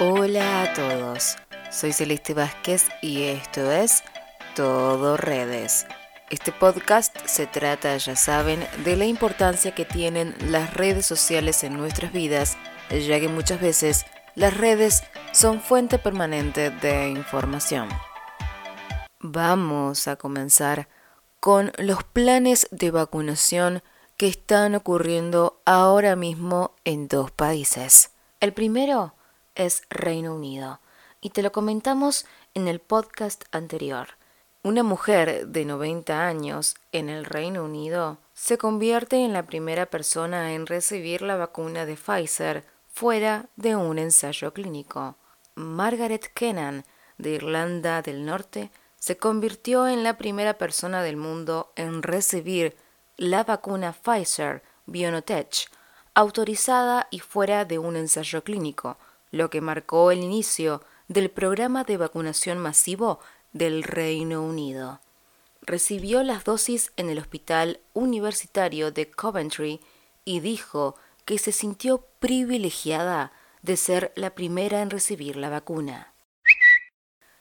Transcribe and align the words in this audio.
Hola 0.00 0.62
a 0.62 0.72
todos, 0.74 1.38
soy 1.72 1.92
Celeste 1.92 2.32
Vázquez 2.32 2.86
y 3.02 3.24
esto 3.24 3.68
es 3.72 4.04
Todo 4.54 5.16
Redes. 5.16 5.88
Este 6.30 6.52
podcast 6.52 7.18
se 7.26 7.48
trata, 7.48 7.96
ya 7.96 8.14
saben, 8.14 8.64
de 8.84 8.94
la 8.96 9.06
importancia 9.06 9.74
que 9.74 9.84
tienen 9.84 10.36
las 10.52 10.72
redes 10.72 11.04
sociales 11.04 11.64
en 11.64 11.76
nuestras 11.76 12.12
vidas, 12.12 12.56
ya 12.90 13.18
que 13.18 13.26
muchas 13.26 13.60
veces 13.60 14.06
las 14.36 14.56
redes 14.56 15.02
son 15.32 15.60
fuente 15.60 15.98
permanente 15.98 16.70
de 16.70 17.08
información. 17.08 17.88
Vamos 19.18 20.06
a 20.06 20.14
comenzar 20.14 20.88
con 21.40 21.72
los 21.76 22.04
planes 22.04 22.68
de 22.70 22.92
vacunación 22.92 23.82
que 24.16 24.28
están 24.28 24.76
ocurriendo 24.76 25.60
ahora 25.64 26.14
mismo 26.14 26.76
en 26.84 27.08
dos 27.08 27.32
países. 27.32 28.12
El 28.38 28.52
primero 28.52 29.17
es 29.58 29.82
Reino 29.90 30.34
Unido 30.34 30.80
y 31.20 31.30
te 31.30 31.42
lo 31.42 31.52
comentamos 31.52 32.24
en 32.54 32.68
el 32.68 32.80
podcast 32.80 33.44
anterior. 33.52 34.08
Una 34.62 34.82
mujer 34.82 35.48
de 35.48 35.64
90 35.64 36.26
años 36.26 36.76
en 36.92 37.08
el 37.08 37.24
Reino 37.24 37.64
Unido 37.64 38.18
se 38.32 38.56
convierte 38.56 39.24
en 39.24 39.32
la 39.32 39.44
primera 39.44 39.86
persona 39.86 40.54
en 40.54 40.66
recibir 40.66 41.22
la 41.22 41.36
vacuna 41.36 41.84
de 41.84 41.96
Pfizer 41.96 42.64
fuera 42.88 43.46
de 43.56 43.76
un 43.76 43.98
ensayo 43.98 44.54
clínico. 44.54 45.16
Margaret 45.54 46.32
Kennan, 46.34 46.84
de 47.18 47.30
Irlanda 47.30 48.00
del 48.00 48.24
Norte, 48.24 48.70
se 48.98 49.16
convirtió 49.16 49.88
en 49.88 50.04
la 50.04 50.16
primera 50.18 50.56
persona 50.56 51.02
del 51.02 51.16
mundo 51.16 51.72
en 51.76 52.02
recibir 52.02 52.76
la 53.16 53.42
vacuna 53.42 53.92
Pfizer 53.92 54.62
BioNTech, 54.86 55.68
autorizada 56.14 57.08
y 57.10 57.18
fuera 57.18 57.64
de 57.64 57.78
un 57.78 57.96
ensayo 57.96 58.42
clínico, 58.44 58.98
lo 59.30 59.50
que 59.50 59.60
marcó 59.60 60.10
el 60.10 60.22
inicio 60.22 60.82
del 61.08 61.30
programa 61.30 61.84
de 61.84 61.96
vacunación 61.96 62.58
masivo 62.58 63.20
del 63.52 63.82
Reino 63.82 64.42
Unido. 64.42 65.00
Recibió 65.62 66.22
las 66.22 66.44
dosis 66.44 66.92
en 66.96 67.10
el 67.10 67.18
Hospital 67.18 67.80
Universitario 67.92 68.90
de 68.90 69.10
Coventry 69.10 69.80
y 70.24 70.40
dijo 70.40 70.96
que 71.24 71.38
se 71.38 71.52
sintió 71.52 72.06
privilegiada 72.20 73.32
de 73.62 73.76
ser 73.76 74.12
la 74.14 74.34
primera 74.34 74.80
en 74.82 74.90
recibir 74.90 75.36
la 75.36 75.50
vacuna. 75.50 76.14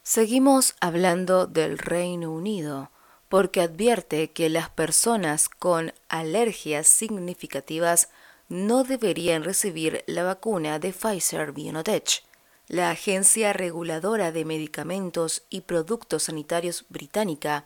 Seguimos 0.03 0.75
hablando 0.79 1.47
del 1.47 1.77
Reino 1.77 2.31
Unido 2.31 2.91
porque 3.29 3.61
advierte 3.61 4.31
que 4.31 4.49
las 4.49 4.69
personas 4.69 5.49
con 5.49 5.93
alergias 6.07 6.87
significativas 6.87 8.09
no 8.49 8.83
deberían 8.83 9.43
recibir 9.43 10.03
la 10.07 10.23
vacuna 10.23 10.79
de 10.79 10.93
Pfizer 10.93 11.51
BioNTech. 11.51 12.23
La 12.67 12.91
Agencia 12.91 13.53
Reguladora 13.53 14.31
de 14.31 14.45
Medicamentos 14.45 15.43
y 15.49 15.61
Productos 15.61 16.23
Sanitarios 16.23 16.85
británica 16.89 17.65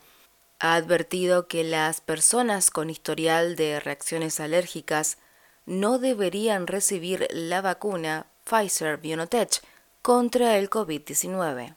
ha 0.60 0.76
advertido 0.76 1.48
que 1.48 1.64
las 1.64 2.02
personas 2.02 2.70
con 2.70 2.90
historial 2.90 3.56
de 3.56 3.80
reacciones 3.80 4.40
alérgicas 4.40 5.18
no 5.66 5.98
deberían 5.98 6.68
recibir 6.68 7.28
la 7.32 7.62
vacuna 7.62 8.28
Pfizer 8.44 8.98
BioNTech 8.98 9.62
contra 10.02 10.58
el 10.58 10.70
COVID-19. 10.70 11.76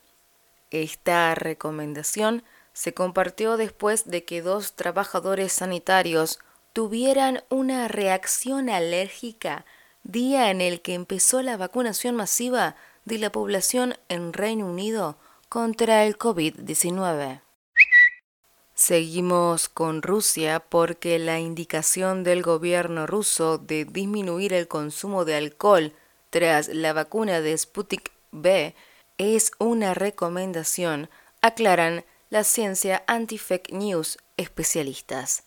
Esta 0.71 1.35
recomendación 1.35 2.43
se 2.73 2.93
compartió 2.93 3.57
después 3.57 4.07
de 4.07 4.25
que 4.25 4.43
dos 4.43 4.75
trabajadores 4.75 5.53
sanitarios 5.53 6.41
tuvieran 6.75 7.45
una 7.51 7.87
reacción 7.87 8.69
alérgica 8.69 9.65
día 10.03 10.51
en 10.51 10.61
el 10.61 10.83
que 10.83 10.95
empezó 10.95 11.41
la 11.41 11.57
vacunación 11.57 12.17
masiva 12.17 12.75
de 13.05 13.19
la 13.19 13.31
población 13.31 13.95
en 14.09 14.33
Reino 14.33 14.67
Unido 14.67 15.17
contra 15.49 16.05
el 16.05 16.19
COVID-19. 16.19 17.43
Seguimos 18.75 19.69
con 19.69 20.03
Rusia 20.03 20.59
porque 20.59 21.21
la 21.21 21.39
indicación 21.39 22.25
del 22.25 22.43
gobierno 22.43 23.07
ruso 23.07 23.59
de 23.59 23.85
disminuir 23.85 24.53
el 24.53 24.67
consumo 24.67 25.25
de 25.25 25.37
alcohol 25.37 25.93
tras 26.31 26.67
la 26.67 26.93
vacuna 26.93 27.41
de 27.41 27.57
Sputnik 27.57 28.11
B 28.33 28.75
es 29.17 29.53
una 29.61 29.95
recomendación, 29.95 31.09
aclaran 31.41 32.05
la 32.31 32.43
ciencia 32.43 33.05
anti-fake 33.07 33.71
news 33.71 34.19
especialistas. 34.37 35.45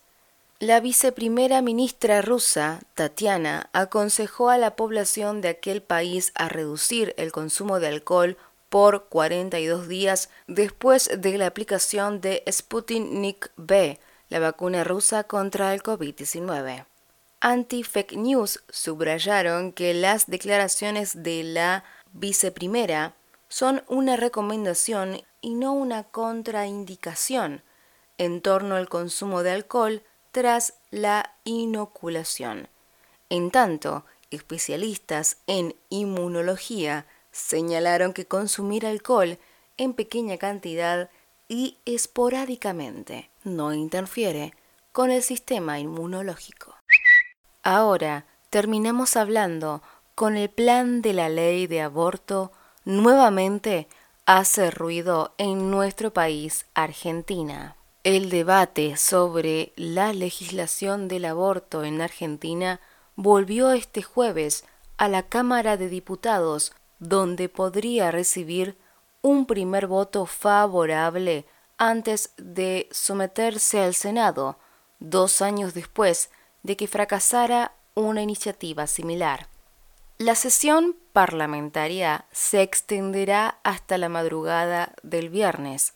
La 0.59 0.79
viceprimera 0.79 1.61
ministra 1.61 2.23
rusa, 2.23 2.79
Tatiana, 2.95 3.69
aconsejó 3.73 4.49
a 4.49 4.57
la 4.57 4.75
población 4.75 5.39
de 5.39 5.49
aquel 5.49 5.83
país 5.83 6.31
a 6.33 6.49
reducir 6.49 7.13
el 7.17 7.31
consumo 7.31 7.79
de 7.79 7.89
alcohol 7.89 8.37
por 8.67 9.05
42 9.05 9.87
días 9.87 10.29
después 10.47 11.11
de 11.15 11.37
la 11.37 11.45
aplicación 11.45 12.21
de 12.21 12.43
Sputnik 12.51 13.51
V, 13.55 13.99
la 14.29 14.39
vacuna 14.39 14.83
rusa 14.83 15.25
contra 15.25 15.75
el 15.75 15.83
COVID-19. 15.83 16.85
Anti-fake 17.39 18.17
news 18.17 18.63
subrayaron 18.69 19.71
que 19.71 19.93
las 19.93 20.25
declaraciones 20.25 21.21
de 21.21 21.43
la 21.43 21.83
viceprimera 22.13 23.13
son 23.47 23.83
una 23.87 24.17
recomendación 24.17 25.21
y 25.39 25.53
no 25.53 25.73
una 25.73 26.01
contraindicación 26.05 27.61
en 28.17 28.41
torno 28.41 28.75
al 28.75 28.89
consumo 28.89 29.43
de 29.43 29.51
alcohol 29.51 30.01
tras 30.37 30.75
la 30.91 31.31
inoculación. 31.45 32.67
En 33.27 33.49
tanto, 33.49 34.05
especialistas 34.29 35.37
en 35.47 35.73
inmunología 35.89 37.07
señalaron 37.31 38.13
que 38.13 38.27
consumir 38.27 38.85
alcohol 38.85 39.39
en 39.77 39.95
pequeña 39.95 40.37
cantidad 40.37 41.09
y 41.47 41.79
esporádicamente 41.85 43.31
no 43.43 43.73
interfiere 43.73 44.53
con 44.91 45.09
el 45.09 45.23
sistema 45.23 45.79
inmunológico. 45.79 46.75
Ahora 47.63 48.27
terminamos 48.51 49.17
hablando 49.17 49.81
con 50.13 50.37
el 50.37 50.51
plan 50.51 51.01
de 51.01 51.13
la 51.13 51.29
ley 51.29 51.65
de 51.65 51.81
aborto 51.81 52.51
nuevamente 52.85 53.87
hace 54.27 54.69
ruido 54.69 55.33
en 55.39 55.71
nuestro 55.71 56.13
país, 56.13 56.67
Argentina. 56.75 57.76
El 58.07 58.29
debate 58.29 58.95
sobre 58.95 59.73
la 59.75 60.13
legislación 60.13 61.09
del 61.09 61.25
aborto 61.25 61.83
en 61.83 61.99
Argentina 61.99 62.79
volvió 63.17 63.73
este 63.73 64.01
jueves 64.01 64.63
a 64.95 65.09
la 65.09 65.23
Cámara 65.23 65.75
de 65.75 65.89
Diputados, 65.89 66.71
donde 66.99 67.49
podría 67.49 68.09
recibir 68.09 68.77
un 69.21 69.45
primer 69.45 69.87
voto 69.87 70.25
favorable 70.25 71.45
antes 71.77 72.31
de 72.37 72.87
someterse 72.91 73.81
al 73.81 73.93
Senado, 73.93 74.57
dos 74.99 75.41
años 75.41 75.73
después 75.73 76.29
de 76.63 76.77
que 76.77 76.87
fracasara 76.87 77.73
una 77.93 78.21
iniciativa 78.21 78.87
similar. 78.87 79.49
La 80.17 80.35
sesión 80.35 80.95
parlamentaria 81.11 82.23
se 82.31 82.61
extenderá 82.61 83.59
hasta 83.63 83.97
la 83.97 84.07
madrugada 84.07 84.93
del 85.03 85.27
viernes, 85.27 85.93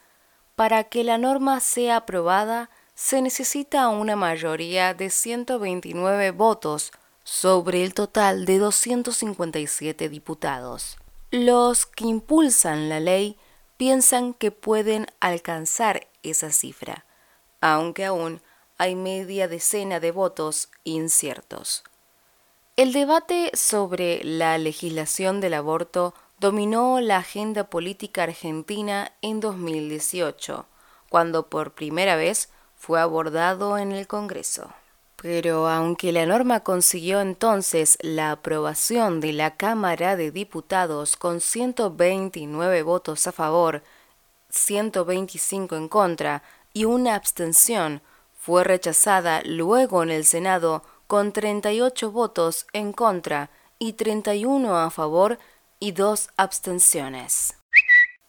para 0.61 0.83
que 0.83 1.03
la 1.03 1.17
norma 1.17 1.59
sea 1.59 1.95
aprobada 1.95 2.69
se 2.93 3.23
necesita 3.23 3.87
una 3.87 4.15
mayoría 4.15 4.93
de 4.93 5.09
129 5.09 6.29
votos 6.29 6.91
sobre 7.23 7.83
el 7.83 7.95
total 7.95 8.45
de 8.45 8.59
257 8.59 10.07
diputados. 10.07 10.97
Los 11.31 11.87
que 11.87 12.05
impulsan 12.05 12.89
la 12.89 12.99
ley 12.99 13.39
piensan 13.77 14.35
que 14.35 14.51
pueden 14.51 15.07
alcanzar 15.19 16.07
esa 16.21 16.51
cifra, 16.51 17.05
aunque 17.59 18.05
aún 18.05 18.39
hay 18.77 18.93
media 18.93 19.47
decena 19.47 19.99
de 19.99 20.11
votos 20.11 20.69
inciertos. 20.83 21.83
El 22.75 22.93
debate 22.93 23.49
sobre 23.55 24.23
la 24.23 24.59
legislación 24.59 25.41
del 25.41 25.55
aborto 25.55 26.13
dominó 26.41 26.99
la 27.01 27.17
agenda 27.17 27.65
política 27.65 28.23
argentina 28.23 29.11
en 29.21 29.39
2018, 29.39 30.65
cuando 31.07 31.49
por 31.49 31.73
primera 31.73 32.15
vez 32.15 32.49
fue 32.75 32.99
abordado 32.99 33.77
en 33.77 33.91
el 33.91 34.07
Congreso. 34.07 34.73
Pero 35.17 35.69
aunque 35.69 36.11
la 36.11 36.25
norma 36.25 36.61
consiguió 36.61 37.21
entonces 37.21 37.99
la 38.01 38.31
aprobación 38.31 39.19
de 39.19 39.33
la 39.33 39.55
Cámara 39.55 40.15
de 40.15 40.31
Diputados 40.31 41.15
con 41.15 41.41
129 41.41 42.81
votos 42.81 43.27
a 43.27 43.31
favor, 43.31 43.83
125 44.49 45.75
en 45.75 45.87
contra 45.87 46.41
y 46.73 46.85
una 46.85 47.13
abstención, 47.13 48.01
fue 48.35 48.63
rechazada 48.63 49.43
luego 49.45 50.01
en 50.01 50.09
el 50.09 50.25
Senado 50.25 50.81
con 51.05 51.33
38 51.33 52.09
votos 52.09 52.65
en 52.73 52.93
contra 52.93 53.51
y 53.77 53.93
31 53.93 54.75
a 54.75 54.89
favor 54.89 55.37
y 55.81 55.91
dos 55.91 56.29
abstenciones. 56.37 57.55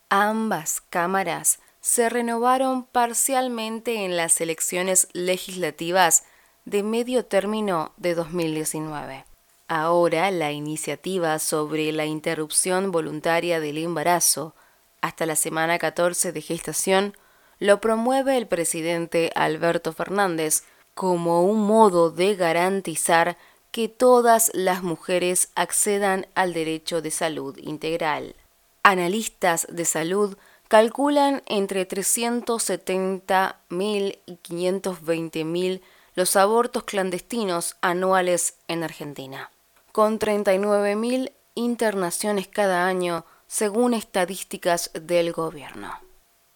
Ambas 0.08 0.80
cámaras 0.80 1.60
se 1.80 2.08
renovaron 2.08 2.84
parcialmente 2.84 4.04
en 4.04 4.16
las 4.16 4.40
elecciones 4.40 5.08
legislativas 5.12 6.24
de 6.64 6.82
medio 6.82 7.26
término 7.26 7.92
de 7.98 8.14
2019. 8.14 9.26
Ahora 9.68 10.30
la 10.30 10.50
iniciativa 10.50 11.38
sobre 11.38 11.92
la 11.92 12.06
interrupción 12.06 12.90
voluntaria 12.90 13.60
del 13.60 13.78
embarazo 13.78 14.54
hasta 15.02 15.26
la 15.26 15.36
semana 15.36 15.78
14 15.78 16.32
de 16.32 16.40
gestación 16.40 17.16
lo 17.58 17.80
promueve 17.80 18.38
el 18.38 18.46
presidente 18.46 19.30
Alberto 19.34 19.92
Fernández 19.92 20.64
como 20.94 21.42
un 21.42 21.66
modo 21.66 22.10
de 22.10 22.34
garantizar 22.34 23.36
que 23.72 23.88
todas 23.88 24.52
las 24.54 24.82
mujeres 24.82 25.48
accedan 25.54 26.26
al 26.34 26.52
derecho 26.52 27.00
de 27.02 27.10
salud 27.10 27.56
integral. 27.58 28.36
Analistas 28.82 29.66
de 29.70 29.86
salud 29.86 30.36
calculan 30.68 31.42
entre 31.46 31.88
370.000 31.88 34.18
y 34.26 34.36
520.000 34.36 35.80
los 36.14 36.36
abortos 36.36 36.84
clandestinos 36.84 37.76
anuales 37.80 38.56
en 38.68 38.84
Argentina, 38.84 39.50
con 39.92 40.18
39.000 40.18 41.32
internaciones 41.54 42.48
cada 42.48 42.86
año 42.86 43.24
según 43.46 43.94
estadísticas 43.94 44.90
del 44.94 45.32
gobierno. 45.32 45.98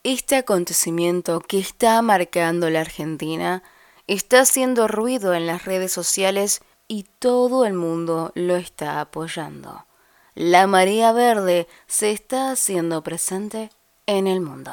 Este 0.02 0.36
acontecimiento 0.36 1.40
que 1.40 1.58
está 1.58 2.02
marcando 2.02 2.68
la 2.70 2.82
Argentina 2.82 3.62
está 4.06 4.40
haciendo 4.40 4.86
ruido 4.86 5.32
en 5.34 5.46
las 5.46 5.64
redes 5.64 5.92
sociales 5.92 6.60
y 6.88 7.04
todo 7.18 7.64
el 7.64 7.74
mundo 7.74 8.32
lo 8.34 8.56
está 8.56 9.00
apoyando. 9.00 9.86
La 10.34 10.66
marea 10.66 11.12
verde 11.12 11.66
se 11.86 12.12
está 12.12 12.50
haciendo 12.50 13.02
presente 13.02 13.70
en 14.06 14.26
el 14.26 14.40
mundo. 14.40 14.72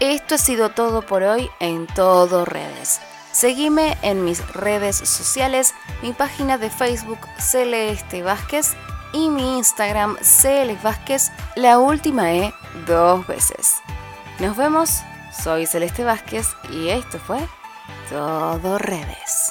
Esto 0.00 0.34
ha 0.34 0.38
sido 0.38 0.70
todo 0.70 1.02
por 1.02 1.22
hoy 1.22 1.48
en 1.60 1.86
todo 1.86 2.44
redes. 2.44 3.00
Seguime 3.32 3.96
en 4.02 4.24
mis 4.24 4.46
redes 4.54 4.96
sociales, 4.96 5.74
mi 6.02 6.12
página 6.12 6.58
de 6.58 6.70
Facebook 6.70 7.18
Celeste 7.38 8.22
Vázquez 8.22 8.74
y 9.12 9.30
mi 9.30 9.58
Instagram 9.58 10.16
Celeste 10.20 10.82
Vázquez, 10.82 11.32
la 11.54 11.78
última 11.78 12.34
E 12.34 12.52
dos 12.86 13.26
veces. 13.26 13.76
Nos 14.38 14.56
vemos, 14.56 15.00
soy 15.42 15.66
Celeste 15.66 16.04
Vázquez 16.04 16.48
y 16.70 16.88
esto 16.88 17.18
fue 17.18 17.38
Todo 18.10 18.78
Redes. 18.78 19.50